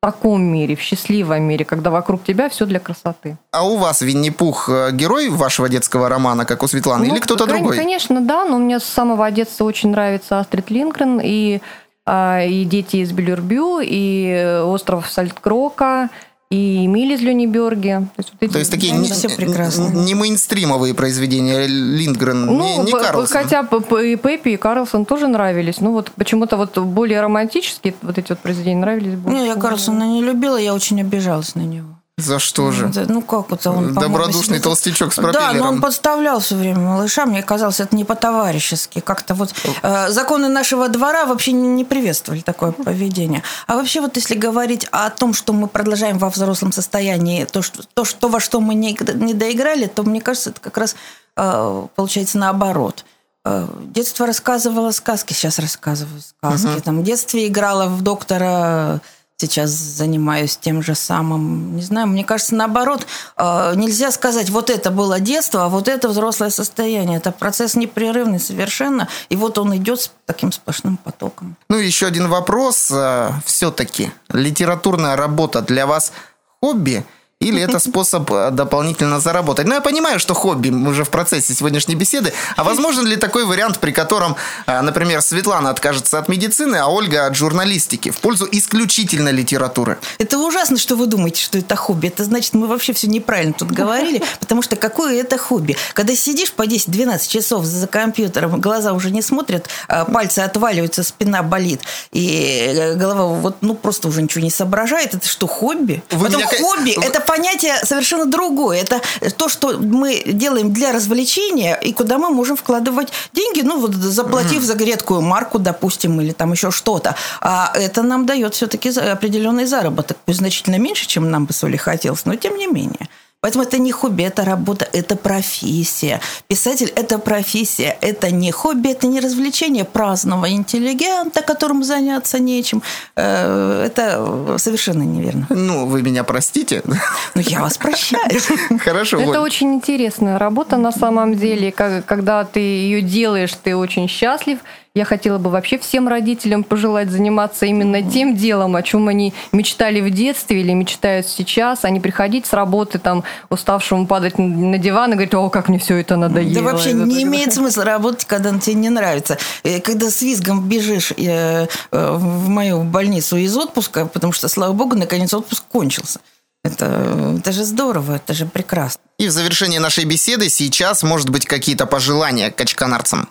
таком 0.00 0.42
мире, 0.42 0.76
в 0.76 0.80
счастливом 0.80 1.42
мире, 1.42 1.64
когда 1.64 1.90
вокруг 1.90 2.22
тебя 2.22 2.48
все 2.48 2.66
для 2.66 2.78
красоты. 2.78 3.36
А 3.50 3.66
у 3.66 3.76
вас 3.76 4.00
Винни-Пух 4.00 4.68
э, 4.68 4.92
герой 4.92 5.28
вашего 5.28 5.68
детского 5.68 6.08
романа, 6.08 6.44
как 6.44 6.62
у 6.62 6.68
Светланы, 6.68 7.06
ну, 7.06 7.14
или 7.14 7.20
кто-то 7.20 7.46
другой? 7.46 7.76
Конечно, 7.76 8.20
да, 8.20 8.44
но 8.44 8.58
мне 8.58 8.78
с 8.78 8.84
самого 8.84 9.30
детства 9.30 9.64
очень 9.64 9.90
нравится 9.90 10.38
Астрид 10.38 10.70
Лингрен 10.70 11.20
и, 11.22 11.60
а, 12.06 12.42
и 12.42 12.64
«Дети 12.64 12.96
из 12.96 13.10
Белюрбю», 13.12 13.80
и 13.82 14.62
«Остров 14.64 15.10
Сальткрока», 15.10 16.10
и 16.50 16.86
Эмиль 16.86 17.12
из 17.12 17.20
Люниберги. 17.20 18.08
То 18.16 18.20
есть, 18.20 18.32
вот 18.32 18.42
эти, 18.42 18.52
То 18.52 18.58
есть 18.58 18.70
такие 18.70 18.92
не, 18.92 19.08
все 19.08 19.28
прекрасные. 19.28 19.90
не 19.90 20.14
мейнстримовые 20.14 20.94
произведения 20.94 21.66
Линдгрен, 21.66 22.46
ну, 22.46 22.82
не, 22.82 22.86
не 22.86 22.92
Карлсон. 22.92 23.26
Хотя 23.26 23.60
и 24.00 24.16
Пеппи, 24.16 24.50
и 24.50 24.56
Карлсон 24.56 25.04
тоже 25.04 25.28
нравились. 25.28 25.80
Ну 25.80 25.92
вот 25.92 26.10
почему-то 26.16 26.56
вот 26.56 26.78
более 26.78 27.20
романтические 27.20 27.94
вот 28.00 28.16
эти 28.16 28.30
вот 28.30 28.38
произведения 28.38 28.80
нравились 28.80 29.14
больше. 29.14 29.38
Не, 29.38 29.46
я 29.46 29.56
Карлсона 29.56 30.04
не 30.04 30.22
любила, 30.22 30.56
я 30.56 30.74
очень 30.74 31.00
обижалась 31.00 31.54
на 31.54 31.62
него. 31.62 31.97
За 32.18 32.40
что 32.40 32.72
же? 32.72 32.90
Ну, 33.06 33.22
как 33.22 33.52
это 33.52 33.70
он, 33.70 33.94
Добродушный 33.94 34.58
толстячок 34.58 35.12
с 35.12 35.16
пропеллером. 35.16 35.52
Да, 35.52 35.62
но 35.62 35.68
он 35.68 35.80
подставлял 35.80 36.40
все 36.40 36.56
время 36.56 36.80
малыша. 36.80 37.26
Мне 37.26 37.44
казалось, 37.44 37.78
это 37.78 37.94
не 37.94 38.04
по-товарищески. 38.04 38.98
Как-то 38.98 39.34
вот 39.34 39.54
э, 39.82 40.10
законы 40.10 40.48
нашего 40.48 40.88
двора 40.88 41.26
вообще 41.26 41.52
не 41.52 41.84
приветствовали 41.84 42.40
такое 42.40 42.72
поведение. 42.72 43.44
А 43.68 43.76
вообще 43.76 44.00
вот 44.00 44.16
если 44.16 44.34
говорить 44.34 44.88
о 44.90 45.10
том, 45.10 45.32
что 45.32 45.52
мы 45.52 45.68
продолжаем 45.68 46.18
во 46.18 46.28
взрослом 46.28 46.72
состоянии, 46.72 47.44
то, 47.44 47.62
что, 47.62 47.84
то, 47.94 48.04
что 48.04 48.28
во 48.28 48.40
что 48.40 48.60
мы 48.60 48.74
не, 48.74 48.98
не 49.14 49.32
доиграли, 49.32 49.86
то, 49.86 50.02
мне 50.02 50.20
кажется, 50.20 50.50
это 50.50 50.60
как 50.60 50.76
раз 50.76 50.96
э, 51.36 51.86
получается 51.94 52.36
наоборот 52.36 53.04
э, 53.44 53.68
детство 53.94 54.26
рассказывала 54.26 54.90
сказки, 54.90 55.34
сейчас 55.34 55.60
рассказываю 55.60 56.20
сказки. 56.20 56.66
Угу. 56.66 56.80
Там 56.80 57.00
в 57.00 57.04
детстве 57.04 57.46
играла 57.46 57.86
в 57.86 58.02
доктора 58.02 59.00
сейчас 59.40 59.70
занимаюсь 59.70 60.56
тем 60.56 60.82
же 60.82 60.94
самым. 60.94 61.76
Не 61.76 61.82
знаю, 61.82 62.08
мне 62.08 62.24
кажется, 62.24 62.54
наоборот, 62.54 63.06
э, 63.36 63.72
нельзя 63.76 64.10
сказать, 64.10 64.50
вот 64.50 64.68
это 64.68 64.90
было 64.90 65.20
детство, 65.20 65.64
а 65.64 65.68
вот 65.68 65.86
это 65.88 66.08
взрослое 66.08 66.50
состояние. 66.50 67.18
Это 67.18 67.30
процесс 67.30 67.76
непрерывный 67.76 68.40
совершенно, 68.40 69.08
и 69.28 69.36
вот 69.36 69.58
он 69.58 69.76
идет 69.76 70.00
с 70.00 70.10
таким 70.26 70.50
сплошным 70.50 70.96
потоком. 70.96 71.56
Ну, 71.68 71.76
еще 71.76 72.06
один 72.06 72.28
вопрос. 72.28 72.90
Э, 72.90 73.30
Все-таки 73.44 74.10
литературная 74.28 75.16
работа 75.16 75.62
для 75.62 75.86
вас 75.86 76.12
хобби– 76.60 77.04
или 77.40 77.62
это 77.62 77.78
способ 77.78 78.30
э, 78.32 78.50
дополнительно 78.50 79.20
заработать. 79.20 79.66
Ну, 79.66 79.74
я 79.74 79.80
понимаю, 79.80 80.18
что 80.18 80.34
хобби 80.34 80.70
уже 80.70 81.04
в 81.04 81.10
процессе 81.10 81.54
сегодняшней 81.54 81.94
беседы. 81.94 82.32
А 82.56 82.64
возможен 82.64 83.06
ли 83.06 83.14
такой 83.14 83.44
вариант, 83.44 83.78
при 83.78 83.92
котором, 83.92 84.34
э, 84.66 84.80
например, 84.80 85.22
Светлана 85.22 85.70
откажется 85.70 86.18
от 86.18 86.28
медицины, 86.28 86.76
а 86.76 86.88
Ольга 86.88 87.26
от 87.26 87.36
журналистики 87.36 88.10
в 88.10 88.18
пользу 88.18 88.48
исключительно 88.50 89.28
литературы? 89.28 89.98
Это 90.18 90.36
ужасно, 90.38 90.78
что 90.78 90.96
вы 90.96 91.06
думаете, 91.06 91.40
что 91.40 91.58
это 91.58 91.76
хобби. 91.76 92.08
Это 92.08 92.24
значит, 92.24 92.54
мы 92.54 92.66
вообще 92.66 92.92
все 92.92 93.06
неправильно 93.06 93.54
тут 93.56 93.70
говорили, 93.70 94.20
потому 94.40 94.62
что 94.62 94.74
какое 94.74 95.20
это 95.20 95.38
хобби? 95.38 95.76
Когда 95.94 96.16
сидишь 96.16 96.50
по 96.50 96.62
10-12 96.62 97.28
часов 97.28 97.64
за 97.64 97.86
компьютером, 97.86 98.60
глаза 98.60 98.92
уже 98.92 99.12
не 99.12 99.22
смотрят, 99.22 99.68
а 99.86 100.04
пальцы 100.06 100.40
отваливаются, 100.40 101.04
спина 101.04 101.44
болит, 101.44 101.82
и 102.10 102.74
э, 102.76 102.94
голова 102.94 103.26
вот, 103.26 103.58
ну, 103.60 103.76
просто 103.76 104.08
уже 104.08 104.22
ничего 104.22 104.42
не 104.42 104.50
соображает. 104.50 105.14
Это 105.14 105.28
что, 105.28 105.46
хобби? 105.46 106.02
Вы 106.10 106.26
Потом 106.26 106.40
меня... 106.40 106.50
хобби– 106.60 106.98
это 107.00 107.27
понятие 107.28 107.76
совершенно 107.84 108.24
другое. 108.24 108.80
Это 108.80 109.00
то, 109.36 109.48
что 109.48 109.78
мы 109.78 110.22
делаем 110.24 110.72
для 110.72 110.92
развлечения 110.92 111.78
и 111.82 111.92
куда 111.92 112.18
мы 112.18 112.30
можем 112.30 112.56
вкладывать 112.56 113.08
деньги, 113.32 113.60
ну, 113.60 113.78
вот 113.78 113.94
заплатив 113.94 114.62
за 114.62 114.76
редкую 114.76 115.20
марку, 115.20 115.58
допустим, 115.58 116.20
или 116.20 116.32
там 116.32 116.52
еще 116.52 116.70
что-то. 116.70 117.14
А 117.40 117.72
это 117.74 118.02
нам 118.02 118.24
дает 118.26 118.54
все-таки 118.54 118.88
определенный 118.88 119.66
заработок. 119.66 120.16
Пусть 120.24 120.38
значительно 120.38 120.78
меньше, 120.78 121.06
чем 121.06 121.30
нам 121.30 121.44
бы 121.44 121.52
соли 121.52 121.76
хотелось, 121.76 122.24
но 122.24 122.34
тем 122.36 122.56
не 122.56 122.66
менее. 122.66 123.08
Поэтому 123.40 123.62
это 123.62 123.78
не 123.78 123.92
хобби, 123.92 124.24
это 124.24 124.44
работа, 124.44 124.88
это 124.92 125.14
профессия. 125.14 126.20
Писатель– 126.48 126.92
это 126.96 127.20
профессия, 127.20 127.96
это 128.00 128.32
не 128.32 128.50
хобби, 128.50 128.88
это 128.88 129.06
не 129.06 129.20
развлечение 129.20 129.84
праздного 129.84 130.50
интеллигента, 130.50 131.42
которому 131.42 131.84
заняться 131.84 132.40
нечем. 132.40 132.82
Э, 133.14 133.84
это 133.86 134.58
совершенно 134.58 135.04
неверно. 135.04 135.46
Ну, 135.50 135.86
вы 135.86 136.02
меня 136.02 136.24
простите. 136.24 136.82
Ну, 136.84 136.94
я 137.36 137.60
вас 137.60 137.78
прощаю. 137.78 138.40
Хорошо, 138.84 139.20
Это 139.20 139.40
очень 139.40 139.74
интересная 139.74 140.36
работа 140.36 140.76
на 140.76 140.90
самом 140.90 141.36
деле. 141.36 141.70
Когда 141.70 142.44
ты 142.44 142.58
ее 142.58 143.02
делаешь, 143.02 143.52
ты 143.62 143.76
очень 143.76 144.08
счастлив. 144.08 144.58
Я 144.94 145.04
хотела 145.04 145.38
бы 145.38 145.50
вообще 145.50 145.78
всем 145.78 146.08
родителям 146.08 146.64
пожелать 146.64 147.10
заниматься 147.10 147.66
именно 147.66 148.02
тем 148.02 148.36
делом, 148.36 148.74
о 148.74 148.82
чем 148.82 149.06
они 149.08 149.32
мечтали 149.52 150.00
в 150.00 150.10
детстве 150.10 150.60
или 150.60 150.72
мечтают 150.72 151.26
сейчас, 151.28 151.84
а 151.84 151.90
не 151.90 152.00
приходить 152.00 152.46
с 152.46 152.52
работы 152.52 152.98
там 152.98 153.22
уставшему 153.50 154.06
падать 154.06 154.38
на- 154.38 154.78
диван 154.78 155.10
и 155.12 155.14
говорить, 155.14 155.34
о, 155.34 155.50
как 155.50 155.68
мне 155.68 155.78
все 155.78 155.96
это 155.98 156.16
надоело. 156.16 156.54
Да 156.54 156.62
вообще 156.62 156.94
вот 156.94 157.06
не 157.06 157.16
это- 157.16 157.22
имеет 157.22 157.52
смысла 157.54 157.84
работать, 157.84 158.24
когда 158.24 158.50
он 158.50 158.58
тебе 158.60 158.74
не 158.74 158.88
нравится. 158.90 159.38
Э, 159.62 159.80
Когда 159.80 160.10
с 160.10 160.20
визгом 160.22 160.68
бежишь 160.68 161.12
э, 161.16 161.66
э, 161.92 162.10
в 162.16 162.48
мою 162.48 162.82
больницу 162.82 163.36
из 163.36 163.56
отпуска, 163.56 164.06
потому 164.06 164.32
что, 164.32 164.48
слава 164.48 164.72
богу, 164.72 164.96
наконец 164.96 165.32
отпуск 165.32 165.62
кончился. 165.70 166.18
Это, 166.64 167.36
это 167.38 167.52
же 167.52 167.64
здорово, 167.64 168.16
это 168.16 168.34
же 168.34 168.44
прекрасно. 168.46 169.00
И 169.18 169.28
в 169.28 169.30
завершении 169.30 169.78
нашей 169.78 170.04
беседы 170.06 170.48
сейчас, 170.48 171.02
может 171.04 171.30
быть, 171.30 171.46
какие-то 171.46 171.86
пожелания 171.86 172.50
качканарцам. 172.50 173.28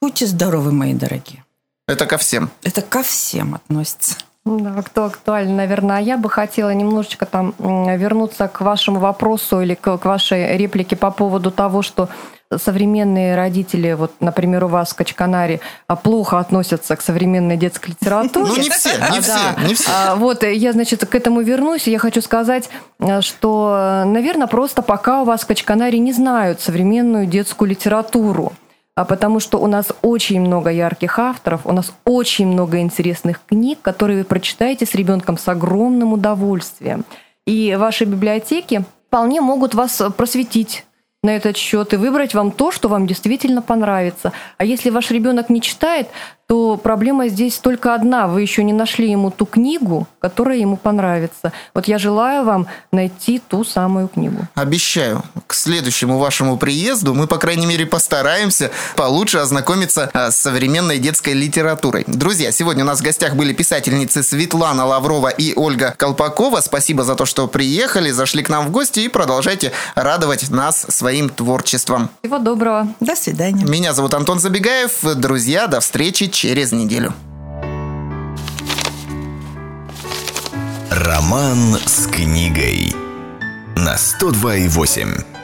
Будьте 0.00 0.26
здоровы, 0.26 0.72
мои 0.72 0.94
дорогие. 0.94 1.44
Это 1.88 2.06
ко 2.06 2.18
всем. 2.18 2.50
Это 2.62 2.82
ко 2.82 3.02
всем 3.02 3.54
относится. 3.54 4.16
Да, 4.44 4.80
кто 4.82 5.06
актуально, 5.06 5.56
наверное. 5.56 5.96
А 5.96 6.00
я 6.00 6.16
бы 6.16 6.30
хотела 6.30 6.70
немножечко 6.70 7.26
там 7.26 7.54
вернуться 7.58 8.46
к 8.46 8.60
вашему 8.60 9.00
вопросу 9.00 9.60
или 9.60 9.74
к, 9.74 9.98
к 9.98 10.04
вашей 10.04 10.56
реплике 10.56 10.94
по 10.94 11.10
поводу 11.10 11.50
того, 11.50 11.82
что 11.82 12.08
современные 12.56 13.34
родители, 13.34 13.92
вот, 13.94 14.12
например, 14.20 14.64
у 14.64 14.68
вас 14.68 14.90
в 14.90 14.94
Качканаре, 14.94 15.58
а, 15.88 15.96
плохо 15.96 16.38
относятся 16.38 16.94
к 16.94 17.02
современной 17.02 17.56
детской 17.56 17.90
литературе. 17.90 18.46
Ну, 18.46 18.56
не 18.62 18.70
все, 18.70 18.90
не 18.90 19.18
А, 19.18 19.20
все, 19.20 19.32
да. 19.32 19.62
не 19.66 19.74
все. 19.74 19.90
А, 19.92 20.14
Вот, 20.14 20.44
э, 20.44 20.54
я, 20.54 20.72
значит, 20.72 21.04
к 21.04 21.14
этому 21.16 21.40
вернусь. 21.40 21.88
Я 21.88 21.98
хочу 21.98 22.22
сказать, 22.22 22.68
э, 23.00 23.20
что, 23.20 24.04
наверное, 24.06 24.46
просто 24.46 24.82
пока 24.82 25.22
у 25.22 25.24
вас 25.24 25.42
в 25.42 25.46
Качканаре 25.46 25.98
не 25.98 26.12
знают 26.12 26.60
современную 26.60 27.26
детскую 27.26 27.68
литературу. 27.68 28.52
А 28.96 29.04
потому 29.04 29.40
что 29.40 29.58
у 29.58 29.66
нас 29.66 29.92
очень 30.00 30.40
много 30.40 30.70
ярких 30.70 31.18
авторов, 31.18 31.66
у 31.66 31.72
нас 31.72 31.92
очень 32.06 32.46
много 32.46 32.78
интересных 32.78 33.42
книг, 33.46 33.78
которые 33.82 34.20
вы 34.20 34.24
прочитаете 34.24 34.86
с 34.86 34.94
ребенком 34.94 35.36
с 35.36 35.46
огромным 35.48 36.14
удовольствием. 36.14 37.04
И 37.46 37.76
ваши 37.78 38.04
библиотеки 38.04 38.84
вполне 39.06 39.42
могут 39.42 39.74
вас 39.74 40.02
просветить 40.16 40.86
на 41.22 41.36
этот 41.36 41.58
счет 41.58 41.92
и 41.92 41.96
выбрать 41.96 42.32
вам 42.32 42.50
то, 42.50 42.70
что 42.70 42.88
вам 42.88 43.06
действительно 43.06 43.60
понравится. 43.60 44.32
А 44.56 44.64
если 44.64 44.88
ваш 44.88 45.10
ребенок 45.10 45.50
не 45.50 45.60
читает, 45.60 46.08
то 46.46 46.76
проблема 46.76 47.28
здесь 47.28 47.58
только 47.58 47.94
одна. 47.94 48.28
Вы 48.28 48.42
еще 48.42 48.62
не 48.62 48.72
нашли 48.72 49.10
ему 49.10 49.32
ту 49.32 49.46
книгу, 49.46 50.06
которая 50.20 50.58
ему 50.58 50.76
понравится. 50.76 51.52
Вот 51.74 51.88
я 51.88 51.98
желаю 51.98 52.44
вам 52.44 52.68
найти 52.92 53.40
ту 53.40 53.64
самую 53.64 54.06
книгу. 54.06 54.46
Обещаю, 54.54 55.24
к 55.48 55.54
следующему 55.54 56.18
вашему 56.18 56.56
приезду 56.56 57.14
мы, 57.14 57.26
по 57.26 57.38
крайней 57.38 57.66
мере, 57.66 57.84
постараемся 57.84 58.70
получше 58.94 59.38
ознакомиться 59.38 60.08
а, 60.12 60.30
с 60.30 60.36
современной 60.36 60.98
детской 60.98 61.32
литературой. 61.32 62.04
Друзья, 62.06 62.52
сегодня 62.52 62.84
у 62.84 62.86
нас 62.86 63.00
в 63.00 63.02
гостях 63.02 63.34
были 63.34 63.52
писательницы 63.52 64.22
Светлана 64.22 64.86
Лаврова 64.86 65.28
и 65.28 65.52
Ольга 65.56 65.94
Колпакова. 65.96 66.60
Спасибо 66.60 67.02
за 67.02 67.16
то, 67.16 67.26
что 67.26 67.48
приехали, 67.48 68.12
зашли 68.12 68.44
к 68.44 68.48
нам 68.48 68.66
в 68.66 68.70
гости 68.70 69.00
и 69.00 69.08
продолжайте 69.08 69.72
радовать 69.96 70.48
нас 70.50 70.86
своим 70.90 71.28
творчеством. 71.28 72.08
Всего 72.22 72.38
доброго. 72.38 72.86
До 73.00 73.16
свидания. 73.16 73.64
Меня 73.64 73.92
зовут 73.92 74.14
Антон 74.14 74.38
Забегаев. 74.38 74.92
Друзья, 75.16 75.66
до 75.66 75.80
встречи 75.80 76.35
через 76.36 76.70
неделю. 76.72 77.14
Роман 80.90 81.78
с 81.86 82.06
книгой 82.08 82.94
на 83.74 83.94
102,8. 83.94 85.35